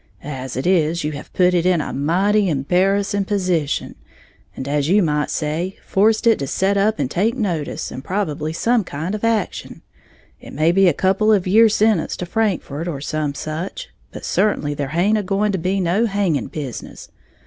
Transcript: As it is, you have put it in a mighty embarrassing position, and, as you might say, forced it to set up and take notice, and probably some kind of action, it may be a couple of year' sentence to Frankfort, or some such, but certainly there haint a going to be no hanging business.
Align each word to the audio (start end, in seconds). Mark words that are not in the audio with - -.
As 0.23 0.57
it 0.57 0.65
is, 0.65 1.03
you 1.03 1.11
have 1.11 1.31
put 1.31 1.53
it 1.53 1.63
in 1.63 1.79
a 1.79 1.93
mighty 1.93 2.49
embarrassing 2.49 3.25
position, 3.25 3.93
and, 4.55 4.67
as 4.67 4.89
you 4.89 5.03
might 5.03 5.29
say, 5.29 5.77
forced 5.85 6.25
it 6.25 6.39
to 6.39 6.47
set 6.47 6.75
up 6.75 6.97
and 6.97 7.11
take 7.11 7.35
notice, 7.35 7.91
and 7.91 8.03
probably 8.03 8.51
some 8.51 8.83
kind 8.83 9.13
of 9.13 9.23
action, 9.23 9.83
it 10.39 10.53
may 10.53 10.71
be 10.71 10.87
a 10.87 10.91
couple 10.91 11.31
of 11.31 11.45
year' 11.45 11.69
sentence 11.69 12.17
to 12.17 12.25
Frankfort, 12.25 12.87
or 12.87 12.99
some 12.99 13.35
such, 13.35 13.89
but 14.11 14.25
certainly 14.25 14.73
there 14.73 14.87
haint 14.87 15.19
a 15.19 15.21
going 15.21 15.51
to 15.51 15.59
be 15.59 15.79
no 15.79 16.07
hanging 16.07 16.47
business. 16.47 17.09